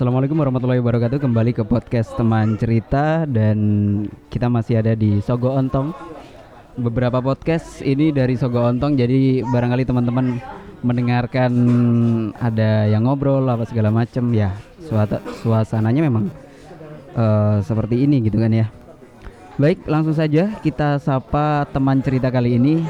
Assalamualaikum 0.00 0.40
warahmatullahi 0.40 0.80
wabarakatuh. 0.80 1.20
Kembali 1.20 1.52
ke 1.52 1.60
podcast 1.60 2.16
teman 2.16 2.56
cerita 2.56 3.28
Dan 3.28 3.58
kita 4.32 4.48
masih 4.48 4.80
ada 4.80 4.96
di 4.96 5.20
Sogo 5.20 5.52
Ontong. 5.52 5.92
Beberapa 6.72 7.20
podcast 7.20 7.84
ini 7.84 8.08
dari 8.08 8.32
Sogo 8.32 8.64
Ontong 8.64 8.96
Jadi 8.96 9.44
barangkali 9.44 9.84
teman-teman 9.84 10.40
mendengarkan 10.80 11.52
ada 12.32 12.88
yang 12.88 13.04
ngobrol 13.04 13.44
apa 13.44 13.68
segala 13.68 13.92
macam 13.92 14.32
ya 14.32 14.56
suasananya 15.44 16.00
memang 16.00 16.32
uh, 17.12 17.60
seperti 17.60 18.00
ini 18.00 18.24
gitu 18.24 18.40
kan 18.40 18.56
ya. 18.56 18.72
Baik 19.60 19.84
langsung 19.84 20.16
saja 20.16 20.48
kita 20.64 20.96
sapa 20.96 21.68
teman 21.76 22.00
cerita 22.00 22.32
kali 22.32 22.56
ini 22.56 22.88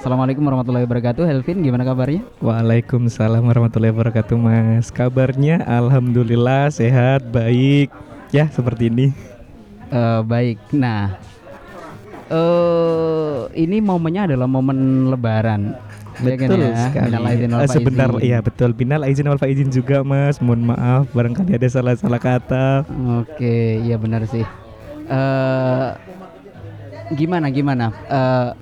Assalamualaikum 0.00 0.48
warahmatullahi 0.48 0.88
wabarakatuh 0.88 1.28
Helvin 1.28 1.60
gimana 1.60 1.84
kabarnya? 1.84 2.24
Waalaikumsalam 2.40 3.44
warahmatullahi 3.44 3.92
wabarakatuh 3.92 4.32
Mas 4.32 4.88
Kabarnya 4.88 5.60
Alhamdulillah 5.60 6.72
sehat 6.72 7.28
baik 7.28 7.92
Ya 8.32 8.48
seperti 8.48 8.88
ini 8.88 9.12
uh, 9.92 10.24
Baik 10.24 10.56
Nah 10.72 11.20
uh, 12.32 13.52
Ini 13.52 13.84
momennya 13.84 14.32
adalah 14.32 14.48
momen 14.48 15.12
lebaran 15.12 15.76
Ya 16.24 16.32
kan 16.32 16.48
betul 16.48 16.60
ya, 16.64 16.76
sekali. 16.88 17.12
uh, 17.52 17.68
sebentar, 17.68 18.08
iya 18.24 18.38
betul. 18.40 18.72
Binal 18.76 19.04
izin 19.08 19.24
wal 19.24 19.40
izin 19.40 19.72
juga 19.72 20.04
mas. 20.04 20.36
Mohon 20.36 20.76
maaf, 20.76 21.04
barangkali 21.16 21.56
ada 21.56 21.64
salah-salah 21.64 22.20
kata. 22.20 22.84
Oke, 23.24 23.80
iya 23.80 23.96
benar 23.96 24.28
sih. 24.28 24.44
Uh, 25.08 25.96
gimana 27.16 27.48
gimana? 27.48 27.88
Uh, 28.04 28.52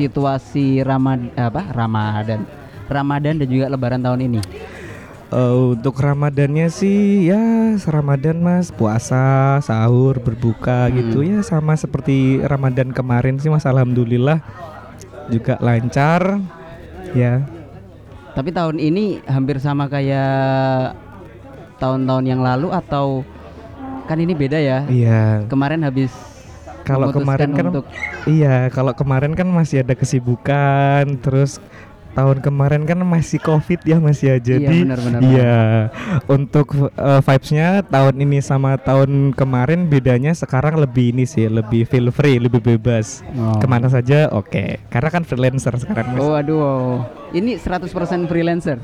situasi 0.00 0.80
Ramad 0.80 1.28
apa 1.36 1.68
Ramadan 1.76 2.48
Ramadan 2.90 3.38
dan 3.38 3.46
juga 3.46 3.70
Lebaran 3.70 4.02
tahun 4.02 4.20
ini? 4.26 4.40
Uh, 5.30 5.78
untuk 5.78 5.94
Ramadannya 5.94 6.66
sih 6.66 7.30
ya 7.30 7.38
Ramadan 7.86 8.42
mas 8.42 8.74
puasa 8.74 9.62
sahur 9.62 10.18
berbuka 10.18 10.90
hmm. 10.90 10.94
gitu 10.98 11.18
ya 11.22 11.38
sama 11.46 11.78
seperti 11.78 12.42
Ramadan 12.42 12.90
kemarin 12.90 13.38
sih 13.38 13.46
mas 13.46 13.62
Alhamdulillah 13.62 14.42
juga 15.30 15.54
lancar 15.62 16.42
ya. 17.14 17.46
Tapi 18.34 18.50
tahun 18.50 18.82
ini 18.82 19.22
hampir 19.30 19.62
sama 19.62 19.86
kayak 19.86 20.98
tahun-tahun 21.78 22.24
yang 22.26 22.42
lalu 22.42 22.74
atau 22.74 23.22
kan 24.10 24.18
ini 24.18 24.34
beda 24.34 24.58
ya? 24.58 24.82
Iya. 24.90 25.46
Kemarin 25.46 25.86
habis 25.86 26.10
kalau 26.90 27.08
kemarin 27.14 27.50
kan 27.54 27.66
untuk... 27.70 27.86
iya 28.26 28.66
kalau 28.74 28.92
kemarin 28.92 29.32
kan 29.38 29.46
masih 29.46 29.86
ada 29.86 29.94
kesibukan 29.94 31.04
terus 31.22 31.62
tahun 32.10 32.42
kemarin 32.42 32.82
kan 32.86 32.98
masih 33.06 33.38
covid 33.38 33.80
ya 33.86 34.02
masih 34.02 34.34
ya 34.34 34.36
iya, 34.36 34.38
jadi 34.42 34.76
iya, 34.76 34.82
benar, 34.82 34.98
benar, 34.98 35.20
iya 35.22 35.58
untuk 36.26 36.74
uh, 36.98 37.22
vibesnya 37.22 37.86
tahun 37.86 38.14
ini 38.18 38.38
sama 38.42 38.74
tahun 38.82 39.30
kemarin 39.38 39.86
bedanya 39.86 40.34
sekarang 40.34 40.78
lebih 40.82 41.14
ini 41.14 41.22
sih 41.22 41.46
lebih 41.46 41.86
feel 41.86 42.10
free 42.10 42.42
lebih 42.42 42.58
bebas 42.58 43.22
oh. 43.38 43.62
ke 43.62 43.66
mana 43.70 43.86
saja 43.86 44.26
oke 44.34 44.50
okay. 44.50 44.82
karena 44.90 45.08
kan 45.14 45.22
freelancer 45.22 45.74
sekarang 45.78 46.18
mas. 46.18 46.20
oh 46.20 46.34
aduh 46.34 47.06
ini 47.30 47.54
100% 47.54 47.94
freelancer 48.26 48.82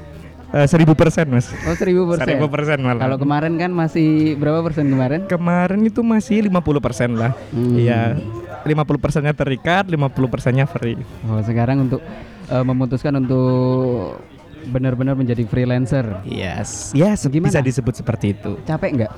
Eh, 0.54 0.66
seribu 0.70 0.94
persen 0.94 1.26
mas. 1.26 1.50
Oh 1.66 1.74
seribu 1.74 2.06
persen. 2.06 2.26
Seribu 2.26 2.46
persen 2.46 2.78
malah. 2.82 3.02
Kalau 3.02 3.18
kemarin 3.18 3.58
kan 3.58 3.70
masih 3.74 4.38
berapa 4.38 4.62
persen 4.62 4.86
kemarin? 4.86 5.26
Kemarin 5.26 5.80
itu 5.82 6.00
masih 6.06 6.46
lima 6.46 6.62
puluh 6.62 6.78
persen 6.78 7.18
lah. 7.18 7.34
Hmm. 7.50 7.74
Iya. 7.74 8.14
Hmm. 8.14 8.46
50 8.66 8.98
persennya 8.98 9.30
terikat, 9.30 9.86
50 9.86 10.26
persennya 10.26 10.66
free. 10.66 10.98
Oh 11.30 11.38
sekarang 11.38 11.86
untuk 11.86 12.02
uh, 12.50 12.64
memutuskan 12.66 13.14
untuk 13.14 14.18
benar-benar 14.66 15.14
menjadi 15.14 15.46
freelancer. 15.46 16.02
Yes. 16.26 16.90
Yes. 16.90 17.22
Gimana? 17.30 17.54
Bisa 17.54 17.62
disebut 17.62 17.94
seperti 17.94 18.34
itu. 18.34 18.58
Capek 18.66 18.90
nggak? 18.98 19.12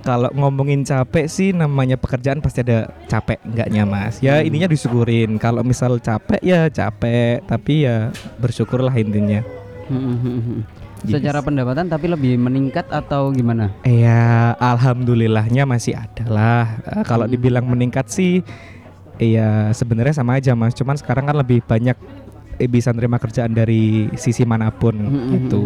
Kalau 0.00 0.32
ngomongin 0.32 0.80
capek 0.80 1.28
sih 1.28 1.52
namanya 1.52 2.00
pekerjaan 2.00 2.40
pasti 2.40 2.64
ada 2.64 2.88
capek 3.04 3.36
enggaknya 3.44 3.84
mas 3.84 4.16
ya 4.24 4.40
hmm. 4.40 4.48
ininya 4.48 4.68
disyukurin 4.72 5.36
kalau 5.36 5.60
misal 5.60 6.00
capek 6.00 6.40
ya 6.40 6.72
capek 6.72 7.44
tapi 7.44 7.84
ya 7.84 8.08
bersyukurlah 8.40 8.96
intinya 8.96 9.44
Gitu 11.00 11.16
Secara 11.16 11.40
pendapatan 11.40 11.88
tapi 11.88 12.12
lebih 12.12 12.36
meningkat 12.36 12.84
atau 12.92 13.32
gimana? 13.32 13.72
Iya, 13.88 14.52
alhamdulillahnya 14.60 15.64
masih 15.64 15.96
ada 15.96 16.24
lah. 16.28 16.64
Uh, 16.84 17.04
kalau 17.08 17.24
hmm. 17.24 17.32
dibilang 17.32 17.64
meningkat 17.64 18.12
sih, 18.12 18.44
iya 19.16 19.72
sebenarnya 19.72 20.20
sama 20.20 20.36
aja 20.36 20.52
mas. 20.52 20.76
Cuman 20.76 21.00
sekarang 21.00 21.24
kan 21.24 21.36
lebih 21.40 21.64
banyak 21.64 21.96
eh, 22.60 22.68
bisa 22.68 22.92
nerima 22.92 23.16
kerjaan 23.16 23.56
dari 23.56 24.12
sisi 24.20 24.44
mana 24.44 24.68
pun 24.68 24.92
hmm, 24.92 25.38
itu. 25.40 25.62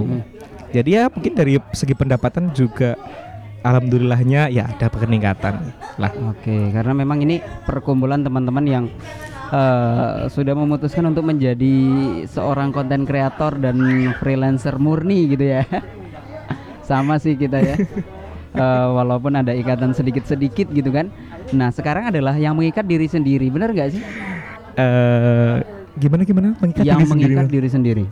Jadi 0.70 0.90
ya 0.94 1.10
mungkin 1.10 1.34
dari 1.34 1.58
segi 1.74 1.94
pendapatan 1.98 2.54
juga 2.54 2.94
alhamdulillahnya 3.66 4.54
ya 4.54 4.70
ada 4.70 4.86
peningkatan 4.86 5.74
lah. 5.98 6.12
Oke, 6.30 6.70
karena 6.70 6.94
memang 6.94 7.18
ini 7.26 7.42
perkumpulan 7.66 8.22
teman-teman 8.22 8.64
yang 8.66 8.84
uh, 9.54 10.26
sudah 10.26 10.54
memutuskan 10.59 11.06
untuk 11.06 11.25
menjadi 11.25 11.76
seorang 12.26 12.75
konten 12.75 13.06
kreator 13.06 13.56
dan 13.62 13.78
freelancer 14.19 14.76
murni 14.82 15.31
gitu 15.31 15.44
ya 15.60 15.62
sama 16.88 17.16
sih 17.22 17.38
kita 17.38 17.62
ya 17.62 17.76
uh, 18.59 18.93
walaupun 18.98 19.38
ada 19.38 19.54
ikatan 19.54 19.94
sedikit-sedikit 19.94 20.69
gitu 20.75 20.91
kan 20.91 21.09
nah 21.54 21.70
sekarang 21.70 22.10
adalah 22.10 22.34
yang 22.34 22.59
mengikat 22.59 22.84
diri 22.84 23.06
sendiri 23.06 23.48
benar 23.48 23.70
nggak 23.70 23.94
sih 23.94 24.03
uh, 24.76 25.62
gimana 25.94 26.22
gimana 26.26 26.48
mengikat 26.59 26.82
yang 26.84 27.00
diri 27.00 27.09
mengikat 27.09 27.47
sendiri? 27.47 27.54
diri 27.54 27.69
sendiri 27.70 28.04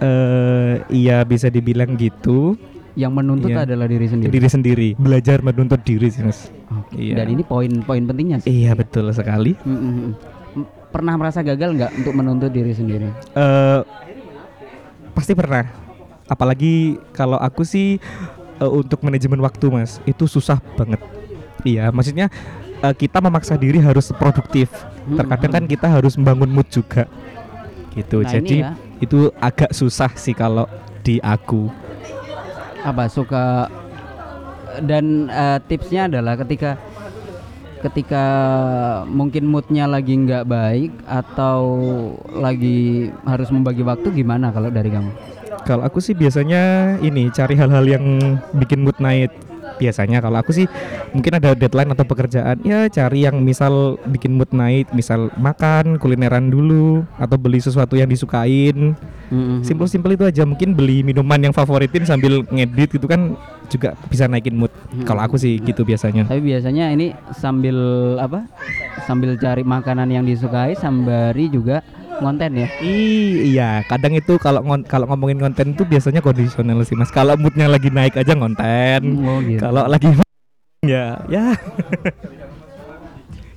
uh, 0.00 0.74
iya 0.88 1.22
bisa 1.22 1.52
dibilang 1.52 1.94
gitu 2.00 2.56
yang 2.98 3.14
menuntut 3.14 3.54
iya. 3.54 3.62
adalah 3.62 3.86
diri 3.86 4.10
sendiri. 4.10 4.32
Diri 4.34 4.48
sendiri, 4.50 4.88
belajar 4.98 5.38
menuntut 5.38 5.78
diri 5.86 6.10
sih 6.10 6.18
mas. 6.18 6.50
Okay. 6.66 7.14
Iya. 7.14 7.22
Dan 7.22 7.38
ini 7.38 7.46
poin-poin 7.46 8.02
pentingnya 8.02 8.42
sih. 8.42 8.50
Iya 8.50 8.74
betul 8.74 9.06
sekali. 9.14 9.54
Mm 9.62 9.78
-hmm 9.78 10.37
pernah 10.88 11.14
merasa 11.16 11.44
gagal 11.44 11.76
nggak 11.76 11.92
untuk 12.00 12.12
menuntut 12.16 12.50
diri 12.52 12.72
sendiri? 12.72 13.08
Uh, 13.36 13.84
pasti 15.12 15.32
pernah. 15.36 15.68
Apalagi 16.28 17.00
kalau 17.16 17.40
aku 17.40 17.64
sih 17.64 17.96
uh, 18.60 18.70
untuk 18.70 19.00
manajemen 19.00 19.40
waktu 19.40 19.66
mas 19.72 20.00
itu 20.04 20.28
susah 20.28 20.60
banget. 20.76 21.00
Iya, 21.64 21.90
maksudnya 21.90 22.30
uh, 22.84 22.94
kita 22.94 23.18
memaksa 23.18 23.58
diri 23.58 23.82
harus 23.82 24.12
produktif. 24.14 24.70
Hmm, 25.08 25.18
Terkadang 25.18 25.52
kan 25.52 25.64
kita 25.64 25.86
harus 25.88 26.14
membangun 26.14 26.50
mood 26.52 26.68
juga. 26.70 27.08
Gitu. 27.96 28.22
Nah, 28.22 28.30
Jadi 28.30 28.56
ya. 28.62 28.76
itu 29.02 29.32
agak 29.40 29.72
susah 29.74 30.12
sih 30.14 30.36
kalau 30.36 30.68
di 31.02 31.18
aku. 31.18 31.72
Apa 32.84 33.10
suka 33.10 33.66
dan 34.84 35.26
uh, 35.32 35.58
tipsnya 35.66 36.06
adalah 36.06 36.38
ketika 36.38 36.78
ketika 37.80 38.26
mungkin 39.06 39.48
moodnya 39.48 39.86
lagi 39.86 40.14
nggak 40.14 40.44
baik 40.44 40.92
atau 41.06 41.60
lagi 42.34 43.08
harus 43.24 43.48
membagi 43.54 43.86
waktu 43.86 44.10
gimana 44.12 44.50
kalau 44.50 44.68
dari 44.68 44.90
kamu? 44.90 45.10
Kalau 45.64 45.82
aku 45.84 45.98
sih 46.00 46.16
biasanya 46.16 46.96
ini 47.02 47.28
cari 47.34 47.54
hal-hal 47.58 47.84
yang 47.84 48.04
bikin 48.56 48.84
mood 48.84 48.96
naik 49.02 49.47
biasanya 49.78 50.18
kalau 50.18 50.42
aku 50.42 50.50
sih 50.50 50.66
mungkin 51.14 51.38
ada 51.38 51.54
deadline 51.54 51.94
atau 51.94 52.04
pekerjaan 52.04 52.60
ya 52.66 52.90
cari 52.90 53.24
yang 53.24 53.40
misal 53.40 53.96
bikin 54.10 54.34
mood 54.34 54.50
naik 54.50 54.90
misal 54.92 55.30
makan 55.38 55.96
kulineran 55.96 56.50
dulu 56.50 57.06
atau 57.16 57.38
beli 57.38 57.62
sesuatu 57.62 57.94
yang 57.94 58.10
disukain 58.10 58.98
mm-hmm. 59.30 59.62
simpel-simpel 59.62 60.18
itu 60.18 60.24
aja 60.26 60.42
mungkin 60.42 60.74
beli 60.74 61.06
minuman 61.06 61.38
yang 61.38 61.54
favoritin 61.54 62.04
sambil 62.04 62.42
ngedit 62.50 62.98
gitu 62.98 63.06
kan 63.06 63.38
juga 63.70 63.94
bisa 64.10 64.26
naikin 64.26 64.58
mood 64.58 64.74
mm-hmm. 64.74 65.06
kalau 65.06 65.22
aku 65.24 65.38
sih 65.38 65.62
gitu 65.62 65.86
biasanya 65.86 66.26
tapi 66.26 66.42
biasanya 66.42 66.90
ini 66.92 67.14
sambil 67.32 67.78
apa 68.18 68.44
sambil 69.06 69.38
cari 69.38 69.62
makanan 69.62 70.10
yang 70.10 70.26
disukai 70.26 70.74
sambari 70.74 71.48
juga 71.48 71.80
konten 72.18 72.50
ya? 72.58 72.68
Iya. 72.82 73.70
Kadang 73.86 74.12
itu 74.18 74.36
kalau 74.36 74.60
kalau 74.84 75.06
ngomongin 75.08 75.38
konten 75.38 75.72
tuh 75.78 75.86
biasanya 75.86 76.20
kondisional 76.20 76.82
sih 76.84 76.98
mas. 76.98 77.10
Kalau 77.14 77.38
moodnya 77.38 77.70
lagi 77.70 77.88
naik 77.88 78.18
aja 78.18 78.34
konten 78.34 79.00
oh, 79.24 79.38
gitu. 79.42 79.62
kalau 79.62 79.86
lagi 79.86 80.10
ya 80.92 81.18
ya. 81.30 81.54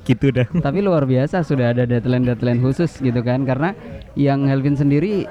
Gitu 0.01 0.33
dah. 0.33 0.47
Tapi 0.49 0.79
luar 0.81 1.05
biasa 1.05 1.45
sudah 1.45 1.73
ada 1.77 1.85
deadline 1.85 2.25
deadline 2.25 2.61
khusus 2.61 3.01
gitu 3.01 3.21
kan. 3.21 3.45
Karena 3.45 3.73
yang 4.17 4.45
Helvin 4.49 4.77
sendiri 4.77 5.29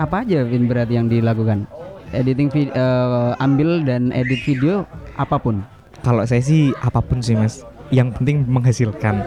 apa 0.00 0.24
aja 0.24 0.44
Vin 0.44 0.68
berarti 0.68 0.96
yang 0.96 1.08
dilakukan? 1.08 1.68
Editing 2.10 2.50
video 2.50 2.74
uh, 2.74 3.38
ambil 3.38 3.86
dan 3.86 4.10
edit 4.10 4.42
video 4.42 4.88
apa 5.14 5.38
pun? 5.38 5.62
Kalau 6.00 6.24
saya 6.24 6.42
sih 6.42 6.72
apa 6.80 6.98
pun 7.04 7.20
sih 7.20 7.36
mas. 7.36 7.62
Yang 7.90 8.18
penting 8.18 8.46
menghasilkan 8.46 9.26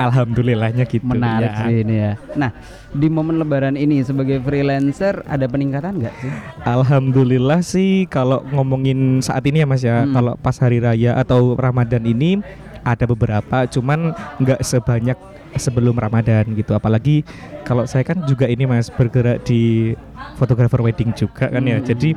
Alhamdulillahnya 0.00 0.88
gitu 0.88 1.04
Menarik 1.04 1.52
ya. 1.52 1.60
sih 1.68 1.76
ini 1.84 1.94
ya 2.00 2.12
Nah 2.32 2.50
di 2.90 3.06
momen 3.12 3.36
lebaran 3.36 3.76
ini 3.76 4.00
sebagai 4.00 4.40
freelancer 4.40 5.20
ada 5.28 5.44
peningkatan 5.44 6.00
nggak 6.00 6.14
sih? 6.24 6.32
Alhamdulillah 6.64 7.60
sih 7.60 8.08
kalau 8.08 8.40
ngomongin 8.48 9.20
saat 9.20 9.44
ini 9.44 9.60
ya 9.60 9.66
mas 9.68 9.84
ya 9.84 10.02
hmm. 10.02 10.16
Kalau 10.16 10.32
pas 10.40 10.56
hari 10.56 10.80
raya 10.80 11.20
atau 11.20 11.52
Ramadan 11.54 12.02
ini 12.08 12.40
ada 12.80 13.04
beberapa 13.04 13.68
cuman 13.68 14.16
nggak 14.40 14.64
sebanyak 14.64 15.18
sebelum 15.60 15.98
Ramadan 15.98 16.46
gitu 16.56 16.72
apalagi 16.72 17.26
kalau 17.66 17.84
saya 17.84 18.06
kan 18.06 18.24
juga 18.24 18.46
ini 18.46 18.64
mas 18.64 18.88
bergerak 18.88 19.44
di 19.44 19.92
fotografer 20.40 20.80
wedding 20.80 21.12
juga 21.12 21.50
kan 21.50 21.60
ya 21.60 21.76
hmm. 21.76 21.86
jadi 21.86 22.10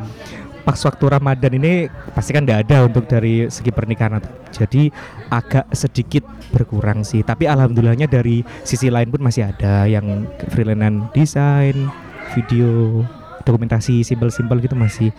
pas 0.63 0.79
waktu 0.79 1.05
Ramadan 1.11 1.53
ini 1.59 1.91
pasti 2.15 2.31
kan 2.31 2.47
tidak 2.47 2.67
ada 2.67 2.87
untuk 2.87 3.03
dari 3.05 3.51
segi 3.51 3.69
pernikahan. 3.69 4.23
Jadi 4.49 4.87
agak 5.27 5.69
sedikit 5.75 6.23
berkurang 6.55 7.03
sih. 7.03 7.21
Tapi 7.21 7.45
alhamdulillahnya 7.47 8.07
dari 8.07 8.41
sisi 8.63 8.87
lain 8.87 9.11
pun 9.11 9.19
masih 9.19 9.51
ada 9.51 9.85
yang 9.85 10.27
freelance 10.51 11.11
desain 11.11 11.91
video 12.31 13.03
dokumentasi 13.43 14.07
simpel-simpel 14.07 14.63
gitu 14.63 14.75
masih 14.79 15.11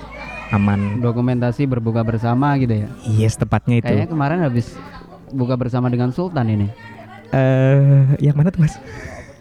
aman. 0.48 0.98
Dokumentasi 1.04 1.68
berbuka 1.68 2.00
bersama 2.00 2.56
gitu 2.56 2.84
ya. 2.84 2.88
yes 3.04 3.36
tepatnya 3.36 3.84
itu. 3.84 3.86
Kayaknya 3.86 4.08
kemarin 4.08 4.38
habis 4.40 4.72
buka 5.28 5.60
bersama 5.60 5.92
dengan 5.92 6.10
Sultan 6.10 6.48
ini. 6.48 6.68
eh 7.34 8.04
yang 8.22 8.38
mana 8.38 8.54
tuh 8.54 8.62
mas? 8.62 8.78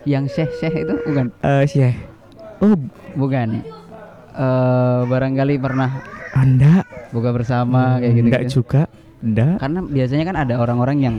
Yang 0.03 0.33
Syekh 0.33 0.51
Syekh 0.59 0.75
itu 0.83 0.94
bukan? 1.05 1.25
Eh 1.45 1.63
sih 1.69 1.94
oh 2.63 2.75
bukan. 3.19 3.61
Eh 4.33 5.01
barangkali 5.06 5.53
pernah 5.62 6.01
anda 6.33 6.81
buka 7.13 7.30
bersama 7.30 8.01
kayak 8.01 8.13
gitu. 8.18 8.25
enggak 8.25 8.44
juga 8.50 8.81
enggak 9.21 9.56
Karena 9.62 9.80
biasanya 9.85 10.25
kan 10.25 10.35
ada 10.41 10.53
orang-orang 10.57 10.97
yang 10.97 11.15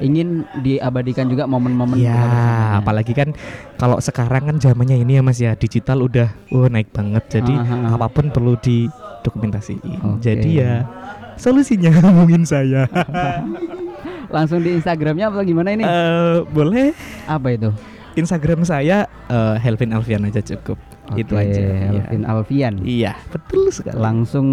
ingin 0.00 0.44
diabadikan 0.60 1.28
juga 1.28 1.48
momen-momen 1.48 1.96
Ya, 1.96 2.80
apalagi 2.80 3.16
kan 3.16 3.32
kalau 3.80 3.96
sekarang 4.00 4.48
kan 4.48 4.56
zamannya 4.60 5.00
ini 5.00 5.20
ya 5.20 5.22
Mas 5.24 5.40
ya 5.40 5.56
digital 5.56 6.04
udah 6.04 6.28
oh 6.52 6.68
naik 6.68 6.92
banget. 6.92 7.40
Jadi 7.40 7.52
Aha. 7.52 7.96
apa 7.96 8.08
pun 8.12 8.28
perlu 8.28 8.56
didokumentasiin. 8.60 10.16
Oke. 10.16 10.20
Jadi 10.24 10.60
ya 10.60 10.84
solusinya 11.40 11.92
hubungin 12.12 12.44
saya. 12.44 12.88
Langsung 14.34 14.60
di 14.60 14.74
Instagramnya 14.74 15.30
apa 15.32 15.40
gimana 15.46 15.72
ini? 15.72 15.84
Eh, 15.86 16.36
boleh 16.50 16.92
apa 17.24 17.48
itu? 17.54 17.70
Instagram 18.16 18.64
saya 18.64 19.06
eh, 19.28 19.56
Helvin 19.60 19.92
Alfian 19.92 20.24
aja 20.28 20.40
cukup. 20.40 20.95
Itu 21.14 21.38
Oke, 21.38 21.46
aja. 21.46 21.60
Iya. 21.62 22.02
Alvin 22.02 22.22
Alfian. 22.26 22.74
Iya, 22.82 23.12
betul 23.30 23.70
sekali. 23.70 23.94
Langsung 23.94 24.48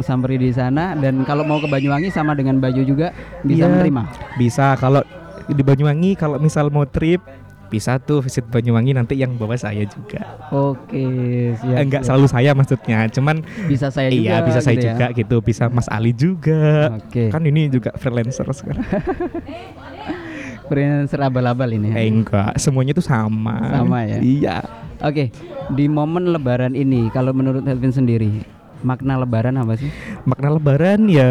sampai 0.00 0.40
di 0.40 0.48
sana 0.48 0.96
dan 0.96 1.28
kalau 1.28 1.44
mau 1.44 1.60
ke 1.60 1.68
Banyuwangi 1.68 2.08
sama 2.08 2.32
dengan 2.32 2.56
Bayu 2.56 2.88
juga 2.88 3.12
bisa 3.44 3.68
Iya. 3.68 3.72
menerima. 3.76 4.02
Bisa 4.40 4.80
kalau 4.80 5.04
di 5.44 5.60
Banyuwangi 5.60 6.16
kalau 6.16 6.40
misal 6.40 6.72
mau 6.72 6.88
trip 6.88 7.20
bisa 7.68 8.02
tuh 8.02 8.18
visit 8.18 8.42
Banyuwangi 8.50 8.96
nanti 8.96 9.14
yang 9.14 9.38
bawa 9.38 9.54
saya 9.54 9.86
juga. 9.86 10.24
Oke, 10.50 11.06
siap. 11.54 11.78
Enggak 11.78 12.02
siap. 12.02 12.08
selalu 12.10 12.26
saya 12.26 12.50
maksudnya, 12.50 12.98
cuman 13.06 13.36
bisa 13.70 13.94
saya 13.94 14.10
juga. 14.10 14.22
iya 14.26 14.36
bisa 14.42 14.58
saya 14.58 14.74
gitu 14.74 14.86
ya. 14.86 14.92
juga 14.96 15.06
gitu, 15.14 15.36
bisa 15.38 15.64
Mas 15.70 15.86
Ali 15.86 16.10
juga. 16.10 16.98
Oke. 16.98 17.30
Kan 17.30 17.46
ini 17.46 17.70
juga 17.70 17.94
freelancer 17.94 18.48
sekarang. 18.50 18.82
Freelancer 20.70 21.18
abal-abal 21.18 21.66
ini. 21.74 21.90
Eh 21.90 22.06
enggak, 22.06 22.54
semuanya 22.54 22.94
tuh 22.94 23.02
sama. 23.02 23.58
Sama 23.74 24.06
ya? 24.06 24.18
Iya. 24.22 24.58
Oke, 25.00 25.32
di 25.72 25.88
momen 25.88 26.28
Lebaran 26.28 26.76
ini, 26.76 27.08
kalau 27.08 27.32
menurut 27.32 27.64
Helvin 27.64 27.88
sendiri, 27.88 28.44
makna 28.84 29.16
Lebaran 29.16 29.56
apa 29.56 29.72
sih? 29.80 29.88
Makna 30.28 30.52
lebaran 30.52 31.08
ya 31.08 31.30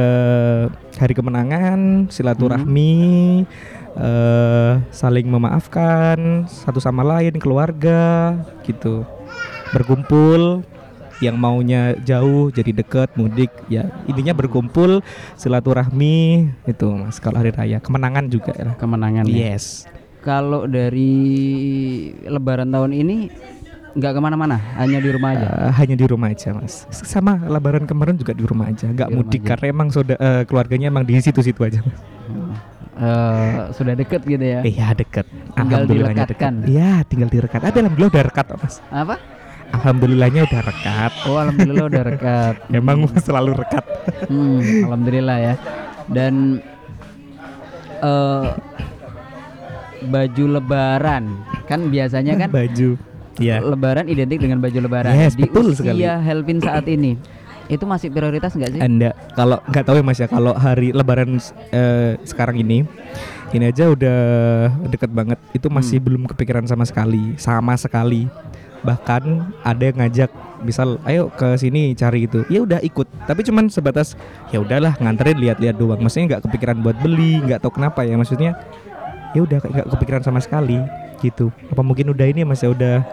hari 0.98 1.14
kemenangan, 1.14 2.10
silaturahmi, 2.10 3.46
eh 3.94 4.74
saling 4.90 5.30
memaafkan 5.30 6.50
satu 6.50 6.82
sama 6.82 7.06
lain, 7.06 7.38
keluarga 7.38 8.34
gitu. 8.66 9.06
Berkumpul 9.70 10.66
yang 11.22 11.38
maunya 11.38 11.94
jauh 12.02 12.48
jadi 12.50 12.72
deket 12.72 13.12
mudik 13.20 13.52
ya 13.68 13.92
intinya 14.08 14.32
berkumpul 14.32 15.04
silaturahmi 15.36 16.48
itu 16.64 16.88
mas 16.96 17.20
kalau 17.20 17.44
hari 17.44 17.52
raya 17.52 17.84
kemenangan 17.84 18.32
juga 18.32 18.56
ya 18.56 18.72
Kemenangan. 18.80 19.28
ya? 19.28 19.52
yes 19.52 19.84
Kalau 20.24 20.64
dari 20.64 21.12
Lebaran 22.24 22.72
tahun 22.72 22.92
ini 22.92 23.28
nggak 23.92 24.12
ke 24.12 24.20
mana-mana, 24.20 24.58
hanya 24.76 24.98
di 24.98 25.10
rumah 25.10 25.30
aja. 25.32 25.48
Eh, 25.50 25.72
hanya 25.76 25.96
di 25.96 26.06
rumah 26.06 26.30
aja 26.30 26.50
mas 26.52 26.86
sama 26.92 27.42
lebaran 27.42 27.84
kemarin 27.84 28.14
juga 28.14 28.32
di 28.32 28.44
rumah 28.44 28.68
aja 28.68 28.86
nggak 28.86 29.10
mudik 29.10 29.42
aja. 29.42 29.50
karena 29.50 29.66
emang 29.68 29.88
soda 29.90 30.14
eh, 30.14 30.44
keluarganya 30.44 30.88
emang 30.88 31.02
di 31.02 31.18
situ-situ 31.18 31.58
aja 31.60 31.82
Mas. 31.82 32.00
Eh, 32.96 33.56
sudah 33.74 33.94
deket 33.94 34.22
gitu 34.24 34.44
ya? 34.44 34.60
iya 34.62 34.92
deket 34.92 35.24
Tinggal 35.54 35.88
dilekatkan. 35.88 36.54
deket. 36.60 36.70
iya 36.70 37.02
tinggal 37.04 37.28
direkat 37.28 37.64
ada 37.64 37.78
alhamdulillah 37.80 38.12
udah 38.12 38.26
rekat 38.26 38.46
mas 38.54 38.76
Apa? 38.90 39.16
alhamdulillahnya 39.72 40.42
udah 40.44 40.62
rekat 40.62 41.12
Oh, 41.24 41.38
alhamdulillah 41.38 41.86
udah 41.88 42.04
rekat. 42.06 42.54
emang 42.76 42.98
selalu 43.16 43.52
rekat 43.56 43.86
Hmm, 44.28 44.60
alhamdulillah 44.86 45.38
ya. 45.40 45.54
Dan 46.06 46.60
eh 48.00 48.48
baju 50.02 50.46
lebaran 50.50 51.24
kan 51.66 51.88
biasanya 51.88 52.36
kan 52.38 52.50
baju 52.50 52.96
iya. 53.40 53.64
Lebaran 53.64 54.06
identik 54.12 54.40
dengan 54.44 54.60
baju 54.60 54.78
lebaran. 54.84 55.16
Yes, 55.16 55.34
Di 55.34 55.48
betul 55.48 55.74
usia 55.74 55.96
sekali. 55.96 56.04
Helvin 56.06 56.60
saat 56.60 56.86
ini 56.86 57.18
itu 57.70 57.86
masih 57.86 58.10
prioritas 58.10 58.52
nggak 58.58 58.72
sih? 58.76 58.82
Anda 58.82 59.14
kalau 59.38 59.62
nggak 59.70 59.86
tahu 59.86 59.96
ya 60.02 60.04
Mas 60.04 60.18
ya 60.18 60.28
kalau 60.28 60.58
hari 60.58 60.90
Lebaran 60.90 61.38
eh, 61.70 62.18
sekarang 62.26 62.58
ini 62.58 62.82
ini 63.54 63.64
aja 63.70 63.94
udah 63.94 64.20
deket 64.90 65.14
banget. 65.14 65.38
Itu 65.54 65.70
masih 65.70 66.02
belum 66.02 66.26
kepikiran 66.34 66.66
sama 66.66 66.84
sekali 66.84 67.38
sama 67.38 67.78
sekali. 67.78 68.26
Bahkan 68.82 69.24
ada 69.62 69.84
yang 69.86 69.98
ngajak 70.02 70.34
misal 70.66 70.98
ayo 71.06 71.30
ke 71.30 71.56
sini 71.62 71.94
cari 71.94 72.26
gitu. 72.26 72.42
Ya 72.50 72.66
udah 72.66 72.82
ikut. 72.82 73.06
Tapi 73.30 73.46
cuman 73.46 73.70
sebatas 73.70 74.18
ya 74.50 74.66
udahlah 74.66 74.98
nganterin 74.98 75.38
lihat-lihat 75.38 75.78
doang. 75.78 76.02
Maksudnya 76.02 76.36
nggak 76.36 76.50
kepikiran 76.50 76.82
buat 76.82 76.98
beli 76.98 77.38
nggak 77.46 77.62
tahu 77.62 77.78
kenapa 77.78 78.02
ya. 78.02 78.18
Maksudnya 78.18 78.58
ya 79.38 79.46
udah 79.46 79.62
nggak 79.62 79.88
kepikiran 79.94 80.26
sama 80.26 80.42
sekali 80.42 80.82
gitu 81.22 81.52
apa 81.66 81.80
mungkin 81.80 82.10
udah 82.10 82.26
ini 82.26 82.42
mas 82.42 82.60
ya 82.60 82.70
udah 82.70 83.04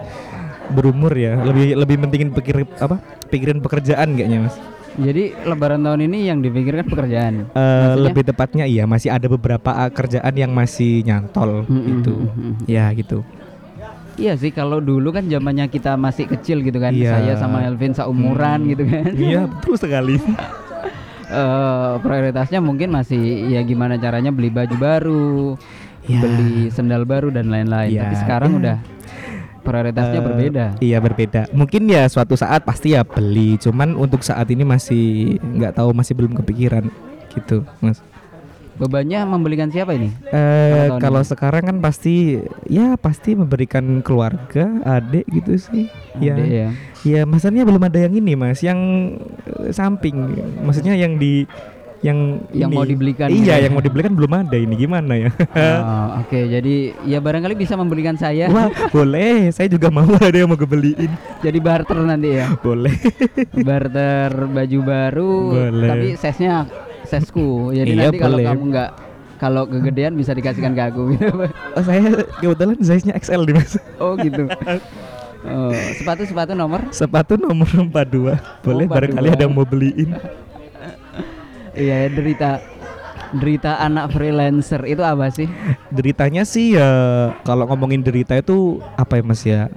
berumur 0.69 1.13
ya 1.13 1.39
lebih 1.41 1.75
lebih 1.75 1.97
pentingin 2.01 2.31
pikir 2.33 2.57
apa 2.77 2.99
pikirin 3.27 3.59
pekerjaan 3.59 4.15
kayaknya 4.15 4.41
mas 4.43 4.57
Jadi 4.97 5.37
lebaran 5.45 5.85
tahun 5.85 6.09
ini 6.09 6.25
yang 6.25 6.41
dipikirkan 6.41 6.89
pekerjaan. 6.89 7.45
Maksudnya? 7.47 8.01
lebih 8.01 8.23
tepatnya 8.25 8.65
iya 8.65 8.89
masih 8.89 9.13
ada 9.13 9.29
beberapa 9.29 9.69
uh, 9.69 9.93
kerjaan 9.93 10.33
yang 10.33 10.49
masih 10.51 11.05
nyantol 11.05 11.63
Mm, 11.63 11.75
mm, 11.75 11.85
gitu 11.93 12.15
mm, 12.15 12.25
mm, 12.25 12.41
mm. 12.41 12.55
ya 12.65 12.85
gitu 12.91 13.21
Iya 14.17 14.33
sih 14.35 14.49
kalau 14.49 14.81
dulu 14.81 15.13
kan 15.13 15.29
zamannya 15.29 15.69
kita 15.69 15.93
masih 15.95 16.25
kecil 16.27 16.65
gitu 16.65 16.81
kan. 16.81 16.89
Iya. 16.91 17.13
Saya 17.13 17.33
sama 17.37 17.61
Helvin 17.61 17.93
seumuran 17.93 18.65
Hmm. 18.65 18.71
gitu 18.73 18.85
kan. 18.87 19.13
iya 19.13 19.45
betul 19.45 19.77
sekali 19.77 20.17
Eh, 21.27 21.93
prioritasnya 22.01 22.63
mungkin 22.63 22.89
masih 22.89 23.19
ya 23.51 23.61
gimana 23.61 23.99
caranya 23.99 24.31
beli 24.31 24.47
baju 24.47 24.77
baru, 24.79 25.59
Ya. 26.07 26.23
beli 26.23 26.71
sendal 26.71 27.03
baru 27.03 27.29
dan 27.29 27.51
lain-lain. 27.51 27.91
Ya, 27.91 28.07
Tapi 28.07 28.17
sekarang 28.17 28.51
ya. 28.53 28.59
udah 28.59 28.77
prioritasnya 29.61 30.21
Eh, 30.21 30.25
berbeda. 30.25 30.65
iya 30.79 30.99
berbeda 31.03 31.51
mungkin 31.51 31.91
ya 31.91 32.07
suatu 32.07 32.39
saat 32.39 32.63
pasti 32.63 32.95
ya 32.95 33.03
beli 33.03 33.59
cuman 33.59 33.99
untuk 33.99 34.23
saat 34.23 34.47
ini 34.47 34.63
masih 34.63 35.37
nggak 35.43 35.75
tahu 35.75 35.91
masih 35.91 36.15
belum 36.15 36.39
kepikiran 36.39 36.87
gitu 37.35 37.67
mas 37.81 37.99
Bebannya 38.77 39.25
membelikan 39.25 39.73
siapa 39.73 39.97
ini? 39.97 40.13
Eh 40.29 40.93
kalau 41.01 41.25
ini? 41.25 41.27
sekarang 41.27 41.65
kan 41.65 41.77
pasti 41.81 42.37
ya 42.69 42.95
pasti 42.95 43.33
memberikan 43.33 44.05
keluarga 44.05 44.69
adik 44.85 45.25
gitu 45.33 45.57
sih 45.57 45.85
ya 46.21 46.37
Adek 46.37 46.47
ya. 46.47 46.69
ya 47.03 47.21
masanya 47.25 47.65
belum 47.65 47.81
ada 47.83 48.05
yang 48.05 48.13
ini 48.15 48.37
mas 48.37 48.61
yang 48.61 48.77
samping 49.73 50.29
maksudnya 50.61 50.93
yang 50.93 51.17
di 51.17 51.49
yang 52.01 52.45
Yang 52.53 52.71
ini. 52.71 52.77
mau 52.77 52.85
dibelikan 52.85 53.27
gitu 53.29 53.41
iya 53.41 53.55
ya? 53.57 53.65
yang 53.67 53.73
mau 53.73 53.81
dibelikan 53.81 54.13
belum 54.13 54.33
ada. 54.37 54.53
Ini 54.55 54.75
gimana 54.75 55.13
ya? 55.17 55.31
Oh, 55.33 56.21
Oke, 56.21 56.41
jadi 56.47 56.75
ya 57.03 57.19
barangkali 57.19 57.55
bisa 57.55 57.73
membelikan 57.75 58.15
saya. 58.15 58.47
wah 58.49 58.69
boleh. 58.89 59.49
Saya 59.49 59.67
juga 59.67 59.89
mau 59.89 60.05
ada 60.21 60.37
yang 60.37 60.47
mau 60.47 60.57
kebeliin. 60.57 61.09
Jadi 61.41 61.59
barter 61.59 61.97
nanti 61.99 62.37
ya. 62.37 62.53
boleh. 62.59 62.93
Barter 63.57 64.31
baju 64.47 64.79
baru 64.83 65.33
Boleh. 65.51 65.89
tapi 65.89 66.09
size-nya 66.15 66.55
sizeku 67.03 67.71
jadi 67.71 67.87
Iya, 67.89 68.03
nanti 68.11 68.19
kalau 68.19 68.39
kamu 68.41 68.63
nggak 68.69 68.91
kalau 69.37 69.63
kegedean 69.65 70.13
bisa 70.15 70.33
dikasihkan 70.33 70.73
ke 70.73 70.83
aku. 70.85 71.03
Gitu 71.13 71.29
oh, 71.77 71.83
saya 71.83 72.03
kebetulan 72.37 72.77
size 72.79 73.05
nya 73.05 73.15
XL 73.15 73.43
nih 73.43 73.55
mas. 73.55 73.73
Oh 73.97 74.15
gitu. 74.17 74.45
Oh, 75.47 75.71
sepatu 75.95 76.27
sepatu 76.27 76.53
nomor? 76.53 76.83
Sepatu 76.91 77.39
nomor 77.39 77.71
42 77.71 78.35
boleh 78.67 78.83
42. 78.83 78.91
barangkali 78.91 79.29
ada 79.31 79.43
yang 79.47 79.55
mau 79.55 79.63
beliin 79.63 80.11
iya 81.77 82.09
derita 82.11 82.59
derita 83.35 83.79
anak 83.83 84.15
freelancer. 84.15 84.83
Itu 84.87 85.03
apa 85.03 85.31
sih? 85.31 85.49
Deritanya 85.91 86.43
sih 86.43 86.75
ya 86.79 86.89
kalau 87.45 87.69
ngomongin 87.69 88.03
derita 88.03 88.37
itu 88.39 88.81
apa 88.97 89.19
ya 89.19 89.23
mas 89.23 89.43
ya 89.45 89.69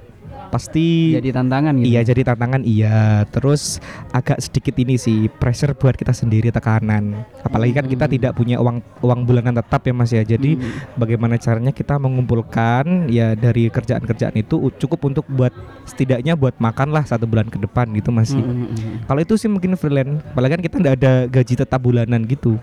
pasti 0.50 1.14
jadi 1.14 1.30
tantangan 1.30 1.78
gitu 1.78 1.86
Iya 1.86 2.00
jadi 2.02 2.22
tantangan 2.26 2.62
iya 2.66 3.22
Terus 3.30 3.78
agak 4.10 4.42
sedikit 4.42 4.74
ini 4.76 4.98
sih 4.98 5.30
Pressure 5.30 5.72
buat 5.72 5.94
kita 5.94 6.10
sendiri 6.10 6.50
tekanan 6.50 7.22
Apalagi 7.40 7.72
kan 7.72 7.86
kita 7.86 8.04
Hmm. 8.10 8.14
tidak 8.18 8.32
punya 8.34 8.58
uang 8.58 8.82
uang 9.00 9.20
bulanan 9.22 9.54
tetap 9.54 9.86
ya 9.86 9.94
mas 9.94 10.10
ya 10.10 10.26
Jadi 10.26 10.58
Hmm. 10.58 10.98
bagaimana 10.98 11.38
caranya 11.38 11.70
kita 11.70 11.96
mengumpulkan 11.96 13.06
Ya 13.06 13.38
dari 13.38 13.70
kerjaan-kerjaan 13.70 14.34
itu 14.34 14.58
Cukup 14.76 15.06
untuk 15.06 15.24
buat 15.30 15.54
Setidaknya 15.86 16.34
buat 16.34 16.58
makan 16.58 16.90
lah 16.90 17.06
satu 17.06 17.24
bulan 17.24 17.46
ke 17.46 17.56
depan 17.56 17.86
gitu 17.94 18.10
masih 18.10 18.42
Hmm, 18.42 18.66
hmm, 18.66 18.68
hmm. 18.74 18.94
Kalau 19.06 19.20
itu 19.22 19.34
sih 19.38 19.46
mungkin 19.46 19.78
freelance 19.78 20.20
Apalagi 20.34 20.58
kan 20.58 20.62
kita 20.66 20.76
tidak 20.82 20.94
ada 20.98 21.12
gaji 21.30 21.54
tetap 21.54 21.78
bulanan 21.78 22.26
gitu 22.26 22.58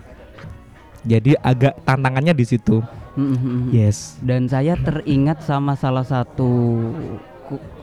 Jadi 1.02 1.32
agak 1.40 1.80
tantangannya 1.82 2.36
di 2.36 2.44
situ 2.44 2.84
hmm, 3.16 3.36
hmm. 3.38 3.60
Yes 3.72 4.18
dan 4.20 4.44
saya 4.46 4.76
teringat 4.76 5.40
sama 5.42 5.72
salah 5.72 6.04
satu 6.04 6.50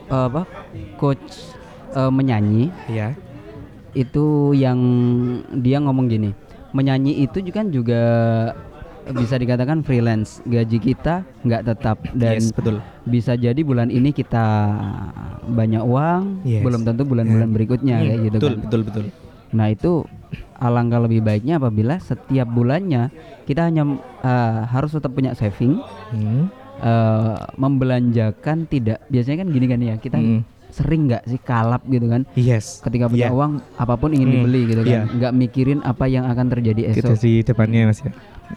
ku- 0.06 0.14
apa 0.14 0.42
coach 0.96 1.54
eh, 1.92 2.10
menyanyi 2.10 2.70
Ya 2.86 3.14
itu 3.92 4.52
yang 4.52 4.76
dia 5.56 5.80
ngomong 5.80 6.06
gini 6.06 6.36
menyanyi 6.70 7.24
itu 7.24 7.40
juga 7.40 7.56
kan 7.56 7.66
juga 7.72 8.02
bisa 9.08 9.38
dikatakan 9.38 9.80
freelance 9.80 10.44
gaji 10.44 10.76
kita 10.76 11.24
nggak 11.40 11.62
tetap 11.64 11.96
dan 12.12 12.36
yes, 12.36 12.52
betul. 12.52 12.82
bisa 13.06 13.32
jadi 13.32 13.56
bulan 13.62 13.88
ini 13.88 14.10
kita 14.10 14.44
banyak 15.48 15.80
uang 15.80 16.42
Yes. 16.44 16.60
belum 16.60 16.82
tentu 16.82 17.06
bulan-bulan 17.06 17.48
Hmm. 17.48 17.56
berikutnya 17.56 17.96
kayak 18.02 18.20
gitu 18.20 18.36
betul, 18.36 18.52
kan 18.52 18.60
betul, 18.60 18.80
betul. 18.82 19.04
nah 19.54 19.66
itu 19.70 19.92
alangkah 20.58 21.00
lebih 21.00 21.22
baiknya 21.22 21.56
apabila 21.56 21.96
setiap 21.96 22.44
bulannya 22.44 23.08
kita 23.46 23.64
hanya 23.64 23.86
eh, 24.20 24.60
harus 24.68 24.92
tetap 24.92 25.14
punya 25.14 25.32
saving 25.32 25.80
Hmm. 26.12 26.52
Eh, 26.78 27.34
membelanjakan 27.56 28.66
tidak 28.66 28.98
biasanya 29.06 29.36
kan 29.38 29.48
gini 29.48 29.66
kan 29.66 29.80
ya 29.80 29.94
kita 29.96 30.16
Hmm. 30.16 30.42
sering 30.68 31.06
nggak 31.06 31.24
sih 31.24 31.38
kalap 31.38 31.80
gitu 31.86 32.04
kan 32.04 32.28
Yes. 32.34 32.82
ketika 32.82 33.06
punya 33.06 33.28
Iya. 33.28 33.32
uang 33.32 33.52
apa 33.74 33.94
pun 33.94 34.10
ingin 34.10 34.28
Hmm, 34.28 34.36
dibeli 34.42 34.60
gitu 34.66 34.82
kan 34.82 34.90
iya. 34.90 35.02
nggak 35.08 35.32
mikirin 35.32 35.80
apa 35.80 36.04
yang 36.04 36.26
akan 36.26 36.46
terjadi 36.48 36.92
Kita 36.92 37.10
esok 37.10 37.22
di 37.22 37.32
depannya 37.40 37.86
Mas 37.86 38.00
ya. 38.00 38.12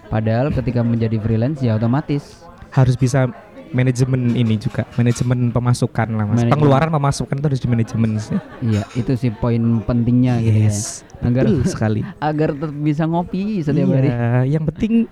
padahal 0.05 0.51
ketika 0.51 0.81
menjadi 0.81 1.15
freelance 1.15 1.59
ya 1.59 1.73
otomatis 1.73 2.43
Harus 2.69 2.93
bisa 2.93 3.25
manajemen 3.69 4.33
ini 4.33 4.57
juga, 4.57 4.81
manajemen 4.93 5.49
pemasukan 5.49 6.07
lah 6.09 6.21
Mas. 6.23 6.41
Manajemen. 6.41 6.53
Pengeluaran 6.53 6.89
pemasukan 6.91 7.35
itu 7.35 7.45
harus 7.45 7.61
di 7.61 7.67
manajemen 7.67 8.11
sih. 8.17 8.37
iya 8.63 8.81
itu 8.93 9.13
sih 9.15 9.29
poin 9.31 9.61
pentingnya 9.79 10.37
gitu 10.39 10.57
ya 10.59 10.65
Yes. 10.67 11.05
agar 11.19 11.45
sekali. 11.63 12.01
agar 12.29 12.49
tetap 12.51 12.73
bisa 12.75 13.05
ngopi 13.05 13.61
setiap 13.61 13.89
hari 13.91 14.09
Iya, 14.09 14.57
yang 14.57 14.63
penting 14.65 15.05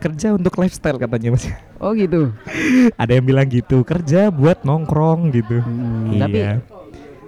kerja 0.00 0.32
untuk 0.32 0.56
lifestyle 0.56 0.96
katanya 0.96 1.36
Mas. 1.36 1.44
oh 1.76 1.92
gitu 1.92 2.32
Ada 3.00 3.12
yang 3.14 3.26
bilang 3.26 3.46
gitu, 3.46 3.84
kerja 3.84 4.28
buat 4.28 4.64
nongkrong 4.64 5.30
gitu. 5.30 5.60
Hmm, 5.60 6.10
Iya. 6.10 6.20
tapi 6.20 6.38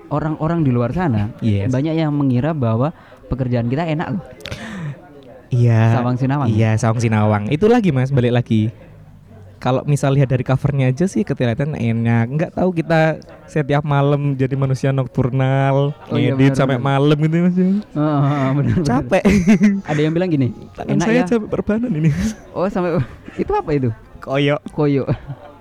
orang-orang 0.09 0.61
di 0.61 0.71
luar 0.71 0.91
sana 0.91 1.31
Yes. 1.39 1.69
banyak 1.69 1.95
yang 1.95 2.11
mengira 2.11 2.51
bahwa 2.51 2.91
pekerjaan 3.29 3.69
kita 3.69 3.85
enak 3.85 4.17
loh 4.17 4.25
Iya. 5.53 6.01
Sawang 6.01 6.17
Sinawang. 6.17 6.49
Iya, 6.49 6.71
Sawang 6.81 6.97
Sinawang. 6.97 7.45
Itu 7.53 7.69
lagi 7.69 7.93
Mas, 7.93 8.09
balik 8.09 8.33
lagi. 8.33 8.73
Kalau 9.63 9.87
misal 9.87 10.11
lihat 10.19 10.27
dari 10.27 10.43
covernya 10.43 10.91
aja 10.91 11.07
sih 11.07 11.23
kelihatan 11.23 11.79
enak. 11.79 12.27
Nggak 12.35 12.51
tahu 12.59 12.75
kita 12.75 13.23
setiap 13.47 13.87
malam 13.87 14.35
jadi 14.35 14.59
manusia 14.59 14.91
nokturnal, 14.91 15.95
Oh 16.11 16.19
iya, 16.19 16.35
ngedit 16.35 16.51
benar, 16.51 16.59
sampai 16.59 16.79
malam 16.83 17.15
gitu 17.15 17.37
Mas. 17.39 17.55
Oh, 17.95 18.51
bener, 18.59 18.75
bener. 18.75 18.83
Capek. 18.83 19.23
ada 19.91 20.01
yang 20.03 20.13
bilang 20.13 20.31
gini 20.35 20.51
Tangan 20.75 20.99
enak 20.99 21.07
saya 21.07 21.23
ya 21.23 21.25
capek 21.31 21.49
perbanan 21.49 21.93
ini. 21.95 22.11
oh 22.59 22.67
sampai 22.67 22.99
itu 23.39 23.53
apa 23.55 23.71
itu 23.71 23.91
Koyo. 24.23 24.57
koyo 24.71 25.05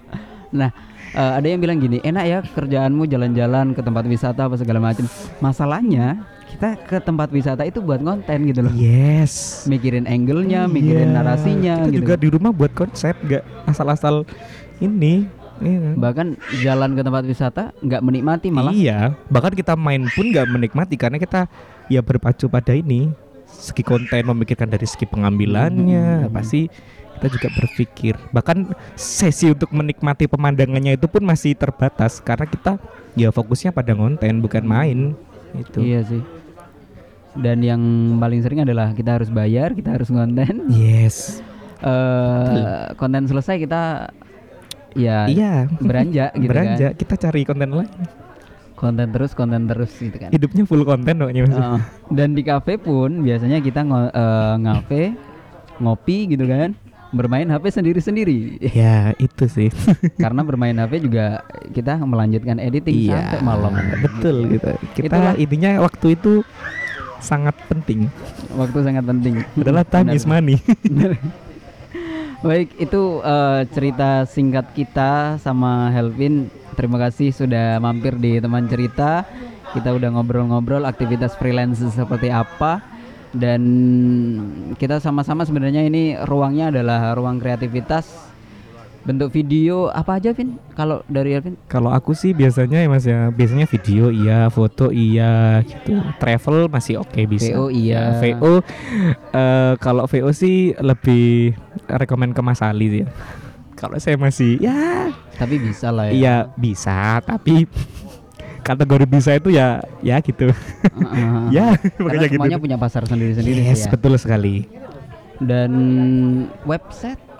nah 0.59 0.69
eh, 1.15 1.31
ada 1.39 1.47
yang 1.47 1.61
bilang 1.63 1.79
gini 1.79 1.97
enak 2.03 2.25
ya 2.27 2.39
kerjaanmu 2.43 3.07
jalan-jalan 3.07 3.73
ke 3.73 3.81
tempat 3.81 4.03
wisata 4.05 4.49
apa 4.49 4.55
segala 4.59 4.83
macam 4.83 5.05
masalahnya 5.39 6.21
kita 6.51 6.69
ke 6.83 6.97
tempat 6.99 7.29
wisata 7.29 7.63
itu 7.63 7.79
buat 7.79 7.99
konten 7.99 8.37
gitu 8.45 8.61
loh 8.61 8.73
Yes. 8.73 9.63
mikirin 9.65 10.05
angle-nya 10.05 10.67
mikirin 10.67 11.09
Iya. 11.09 11.15
narasinya 11.15 11.75
Kita 11.79 11.89
gitu 11.89 11.97
juga 12.03 12.13
di 12.15 12.27
rumah 12.27 12.51
buat 12.51 12.71
konsep, 12.71 13.15
nggak 13.19 13.43
asal-asal 13.65 14.27
ini. 14.77 15.25
Iya. 15.61 15.93
bahkan 15.93 16.33
jalan 16.57 16.97
ke 16.97 17.05
tempat 17.05 17.21
wisata 17.21 17.69
nggak 17.85 18.01
menikmati 18.01 18.49
malah 18.49 18.73
Iya, 18.73 19.13
bahkan 19.29 19.53
kita 19.53 19.77
main 19.77 20.09
pun 20.09 20.33
nggak 20.33 20.49
menikmati 20.49 20.97
karena 20.97 21.21
kita 21.21 21.45
ya 21.85 22.01
berpacu 22.01 22.49
pada 22.49 22.73
ini 22.73 23.13
segi 23.45 23.85
konten 23.85 24.25
memikirkan 24.25 24.65
dari 24.65 24.89
segi 24.89 25.05
pengambilannya 25.05 26.25
Hmm. 26.25 26.33
pasti 26.33 26.65
kita 27.13 27.27
juga 27.29 27.47
berpikir 27.53 28.17
bahkan 28.33 28.73
sesi 28.97 29.53
untuk 29.53 29.69
menikmati 29.69 30.25
pemandangannya 30.25 30.97
itu 30.97 31.05
pun 31.05 31.21
masih 31.21 31.53
terbatas 31.53 32.17
karena 32.17 32.49
kita 32.49 32.81
ya 33.13 33.29
fokusnya 33.29 33.69
pada 33.69 33.93
konten 33.93 34.41
bukan 34.41 34.65
main 34.65 35.13
itu. 35.53 35.77
iya 35.77 36.01
sih 36.01 36.25
dan 37.33 37.57
yang 37.59 37.81
paling 38.17 38.39
sering 38.39 38.59
adalah 38.61 38.91
kita 38.91 39.15
harus 39.15 39.29
bayar 39.29 39.71
kita 39.71 39.91
harus 39.91 40.07
konten 40.07 40.67
Yes. 40.67 41.39
eh 41.81 42.91
konten 42.93 43.25
selesai 43.25 43.57
kita 43.57 44.11
ya 44.93 45.25
Iya. 45.25 45.71
beranjak 45.73 46.29
gitu 46.35 46.47
Beranjak 46.47 46.91
kita 46.95 47.13
cari 47.17 47.41
konten 47.41 47.69
lain. 47.71 47.87
kan 47.87 48.07
konten 48.73 49.07
terus 49.09 49.31
konten 49.31 49.65
terus 49.65 49.93
gitu 49.93 50.17
kan 50.17 50.29
Hidupnya 50.29 50.63
full 50.63 50.81
konten 50.81 51.13
pokoknya 51.15 51.41
Mas. 51.43 51.53
Heeh. 51.53 51.81
dan 52.11 52.33
di 52.33 52.41
kafe 52.41 52.75
pun 52.75 53.21
biasanya 53.21 53.57
kita 53.59 53.81
ngo- 53.81 54.09
eh, 54.09 54.55
ngafe 54.59 55.03
ngopi 55.77 56.17
gitu 56.27 56.45
kan 56.45 56.73
bermain 57.11 57.43
HP 57.45 57.67
sendiri-sendiri 57.73 58.57
Ya 58.67 59.11
itu 59.17 59.43
sih. 59.45 59.67
karena 60.23 60.41
bermain 60.41 60.73
HP 60.73 61.01
juga 61.01 61.43
kita 61.69 61.99
melanjutkan 61.99 62.55
editing 62.57 63.09
sampai 63.09 63.39
malam 63.41 63.73
Iya, 63.73 63.95
Betul 64.01 64.35
gitu. 64.49 64.71
Kita 64.93 65.07
Itulah. 65.13 65.35
intinya 65.35 65.71
waktu 65.81 66.07
itu 66.13 66.33
sangat 67.21 67.55
penting. 67.69 68.09
waktu 68.57 68.83
sangat 68.83 69.05
penting 69.05 69.45
Adalah 69.55 69.85
time 69.85 70.11
Benar. 70.11 70.17
is 70.17 70.25
money. 70.25 70.57
Baik, 72.41 72.73
itu 72.81 73.21
eh, 73.21 73.61
cerita 73.69 74.25
singkat 74.25 74.73
kita 74.73 75.37
sama 75.37 75.93
Helvin. 75.93 76.49
Terima 76.73 76.97
kasih 76.97 77.29
sudah 77.29 77.77
mampir 77.77 78.17
di 78.17 78.41
teman 78.41 78.65
cerita. 78.65 79.29
Kita 79.71 79.93
udah 79.93 80.09
ngobrol-ngobrol 80.17 80.83
aktivitas 80.89 81.37
freelance 81.37 81.85
seperti 81.93 82.33
apa 82.33 82.81
dan 83.31 83.61
kita 84.75 84.99
sama-sama 84.99 85.47
sebenarnya 85.47 85.87
ini 85.87 86.17
ruangnya 86.27 86.73
adalah 86.73 87.13
ruang 87.15 87.39
kreativitas. 87.39 88.30
Bentuk 89.01 89.33
video 89.33 89.89
apa 89.89 90.21
aja, 90.21 90.29
Vin? 90.29 90.61
Kalau 90.77 91.01
dari 91.09 91.33
Helvin? 91.33 91.57
Kalau 91.65 91.89
aku 91.89 92.13
sih 92.13 92.37
biasanya 92.37 92.85
ya 92.85 92.87
Mas 92.89 93.01
ya, 93.01 93.33
biasanya 93.33 93.65
video 93.65 94.13
iya, 94.13 94.45
foto 94.53 94.93
iya 94.93 95.65
gitu. 95.65 95.97
Travel 96.21 96.69
masih 96.69 97.01
oke 97.01 97.17
bisa. 97.25 97.49
VO 97.49 97.73
iya. 97.73 98.13
Ya, 98.13 98.37
VO 98.37 98.61
eh, 99.33 99.73
kalau 99.81 100.05
VO 100.05 100.29
sih 100.37 100.77
lebih 100.77 101.57
rekomend 101.89 102.37
ke 102.37 102.41
Mas 102.45 102.61
Ali 102.61 102.93
sih 102.93 103.01
ya. 103.01 103.09
Kalau 103.73 103.97
saya 103.97 104.13
masih 104.21 104.61
ya 104.61 105.09
Tapi 105.41 105.57
bisa 105.57 105.89
lah 105.89 106.05
ya. 106.05 106.13
iya 106.13 106.35
bisa, 106.53 107.17
tapi 107.25 107.65
kategori 108.61 109.09
bisa 109.09 109.33
itu 109.33 109.49
ya 109.49 109.81
ya 110.05 110.21
gitu. 110.21 110.53
Heeh. 110.53 111.49
ya, 111.57 111.73
makanya 111.97 112.29
gitu. 112.29 112.37
semuanya 112.37 112.59
punya 112.61 112.77
pasar 112.77 113.09
sendiri-sendiri 113.09 113.65
Yes, 113.65 113.89
ya. 113.89 113.97
betul 113.97 114.13
sekali. 114.21 114.69
Dan 115.41 115.73
website 116.69 117.30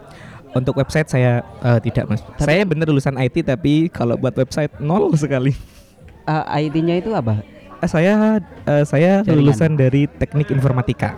Untuk 0.51 0.75
website 0.75 1.07
saya 1.07 1.41
eh, 1.63 1.79
tidak 1.79 2.11
Mas. 2.11 2.21
Saya 2.35 2.67
bener 2.67 2.87
lulusan 2.87 3.15
IT 3.15 3.47
tapi 3.47 3.87
kalau 3.87 4.19
buat 4.19 4.35
website 4.35 4.71
nol 4.79 5.11
sekali. 5.19 5.55
eh, 6.27 6.43
IT-nya 6.67 6.99
itu 6.99 7.15
apa? 7.15 7.39
Eh, 7.79 7.89
saya 7.89 8.37
eh, 8.67 8.83
saya 8.83 9.23
Jaringan. 9.23 9.37
lulusan 9.39 9.71
dari 9.79 10.05
Teknik 10.05 10.51
Informatika. 10.51 11.15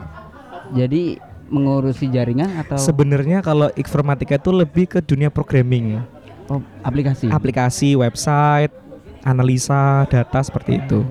Jadi 0.73 1.17
mengurusi 1.53 2.09
jaringan 2.09 2.49
atau 2.65 2.81
Sebenarnya 2.81 3.45
kalau 3.45 3.69
informatika 3.75 4.41
itu 4.41 4.49
lebih 4.49 4.89
ke 4.89 4.99
dunia 5.05 5.29
programming, 5.29 6.01
oh, 6.49 6.63
aplikasi? 6.81 7.29
aplikasi, 7.29 7.89
website, 7.93 8.73
analisa 9.21 10.07
data 10.09 10.39
seperti 10.41 10.81
itu. 10.81 11.05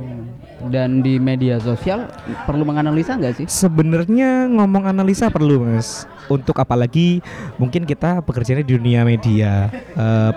Dan 0.69 1.03
di 1.03 1.19
media 1.19 1.59
sosial 1.59 2.07
perlu 2.47 2.63
menganalisa 2.63 3.19
nggak 3.19 3.35
sih? 3.43 3.47
Sebenarnya 3.51 4.47
ngomong 4.47 4.87
analisa 4.87 5.33
perlu 5.33 5.67
mas, 5.67 6.07
untuk 6.31 6.55
apalagi 6.61 7.19
mungkin 7.59 7.83
kita 7.83 8.23
bekerjanya 8.23 8.63
di 8.63 8.79
dunia 8.79 9.03
media 9.03 9.71
eh, 9.75 10.33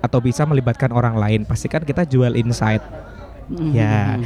atau 0.00 0.18
bisa 0.22 0.48
melibatkan 0.48 0.92
orang 0.96 1.16
lain. 1.20 1.44
Pastikan 1.44 1.84
kita 1.84 2.08
jual 2.08 2.36
insight. 2.36 2.80
Ya. 3.74 4.16
Hmm. 4.16 4.24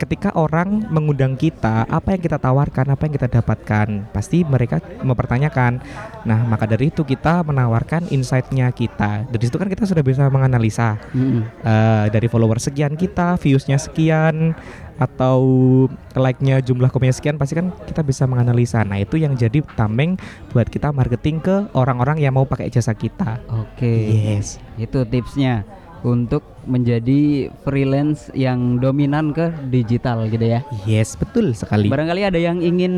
Ketika 0.00 0.32
orang 0.32 0.88
mengundang 0.88 1.36
kita, 1.36 1.84
apa 1.84 2.16
yang 2.16 2.24
kita 2.24 2.40
tawarkan, 2.40 2.88
apa 2.88 3.04
yang 3.04 3.14
kita 3.20 3.28
dapatkan, 3.28 4.08
pasti 4.16 4.48
mereka 4.48 4.80
mempertanyakan. 5.04 5.76
Nah, 6.24 6.40
maka 6.48 6.64
dari 6.64 6.88
itu 6.88 7.04
kita 7.04 7.44
menawarkan 7.44 8.08
insight-nya 8.08 8.72
kita. 8.72 9.28
Dari 9.28 9.44
situ 9.44 9.60
kan 9.60 9.68
kita 9.68 9.84
sudah 9.84 10.00
bisa 10.00 10.24
menganalisa 10.32 10.96
Mm-mm. 11.12 11.44
eh, 11.60 12.06
dari 12.08 12.32
follower 12.32 12.56
sekian 12.56 12.96
kita, 12.96 13.36
views-nya 13.36 13.76
sekian, 13.76 14.56
atau 14.96 15.40
like-nya 16.16 16.64
jumlah 16.64 16.88
komennya 16.88 17.20
sekian, 17.20 17.36
pasti 17.36 17.60
kan 17.60 17.68
kita 17.84 18.00
bisa 18.00 18.24
menganalisa. 18.24 18.80
Nah, 18.88 19.04
itu 19.04 19.20
yang 19.20 19.36
jadi 19.36 19.60
tameng 19.76 20.16
buat 20.56 20.64
kita 20.72 20.96
marketing 20.96 21.44
ke 21.44 21.68
orang-orang 21.76 22.24
yang 22.24 22.32
mau 22.32 22.48
pakai 22.48 22.72
jasa 22.72 22.96
kita. 22.96 23.36
Oke. 23.52 24.16
Yes. 24.16 24.56
Itu 24.80 25.04
tipsnya 25.04 25.68
untuk 26.00 26.40
menjadi 26.64 27.52
freelance 27.64 28.32
yang 28.32 28.80
dominan 28.80 29.32
ke 29.36 29.52
digital 29.68 30.24
gitu 30.28 30.44
ya. 30.44 30.60
Yes, 30.88 31.16
betul 31.16 31.52
sekali. 31.52 31.88
Barangkali 31.92 32.24
ada 32.24 32.40
yang 32.40 32.60
ingin 32.60 32.94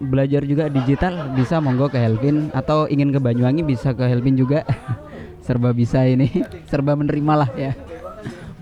belajar 0.00 0.44
juga 0.44 0.72
digital 0.72 1.32
bisa 1.36 1.60
monggo 1.60 1.92
ke 1.92 2.00
Helvin 2.00 2.48
atau 2.52 2.88
ingin 2.88 3.12
ke 3.12 3.20
Banyuwangi 3.20 3.64
bisa 3.64 3.92
ke 3.92 4.04
Helvin 4.08 4.36
juga. 4.36 4.64
Serba 5.46 5.74
bisa 5.74 6.06
ini, 6.06 6.30
serba 6.70 6.94
menerima 6.94 7.34
lah 7.34 7.50
ya. 7.58 7.74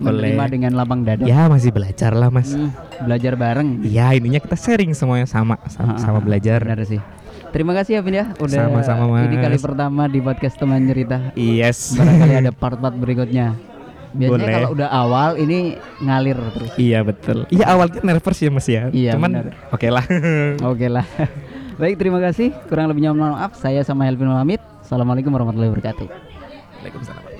Menerima 0.01 0.33
Boleh. 0.33 0.49
dengan 0.49 0.71
lapang 0.73 1.05
dada. 1.05 1.21
Ya, 1.29 1.45
masih 1.45 1.69
belajar 1.69 2.09
lah, 2.17 2.33
Mas. 2.33 2.49
Hmm, 2.57 2.73
belajar 3.05 3.37
bareng. 3.37 3.85
Ya, 3.85 4.09
ininya 4.17 4.41
kita 4.41 4.57
sharing 4.57 4.97
semuanya 4.97 5.29
sama 5.29 5.61
sama, 5.69 6.01
sama 6.01 6.17
Ah, 6.17 6.23
belajar. 6.25 6.65
Benar 6.65 6.81
sih. 6.89 6.97
Terima 7.51 7.75
kasih 7.75 7.99
ya 7.99 8.01
Vin 8.01 8.15
ya 8.15 8.25
udah 8.39 8.71
Sama-sama, 8.71 9.27
ini 9.27 9.35
Mas. 9.35 9.43
kali 9.43 9.57
pertama 9.59 10.07
di 10.07 10.19
podcast 10.23 10.55
teman 10.55 10.87
cerita. 10.87 11.35
Yes. 11.35 11.99
Barangkali 11.99 12.33
ada 12.47 12.51
part-part 12.55 12.95
berikutnya. 12.95 13.59
Biasanya 14.11 14.43
Boleh. 14.43 14.55
kalau 14.55 14.69
udah 14.75 14.89
awal 14.91 15.29
ini 15.39 15.79
ngalir 16.03 16.35
terus. 16.55 16.71
Iya 16.75 16.99
betul. 17.03 17.47
Iya 17.47 17.65
awalnya 17.71 17.99
nervous 18.03 18.39
ya 18.43 18.49
mas 18.51 18.67
ya. 18.67 18.91
Iya, 18.91 19.15
Cuman 19.15 19.51
oke 19.71 19.87
lah. 19.87 20.03
Oke 20.71 20.87
lah. 20.91 21.05
Baik, 21.79 21.95
terima 21.97 22.19
kasih. 22.19 22.51
Kurang 22.67 22.91
lebihnya 22.91 23.15
mohon 23.15 23.39
maaf. 23.39 23.55
Saya 23.55 23.81
sama 23.87 24.03
Helvin 24.07 24.27
pamit. 24.27 24.59
Assalamualaikum 24.83 25.31
warahmatullahi 25.31 25.71
wabarakatuh. 25.71 26.07
Waalaikumsalam. 26.07 27.30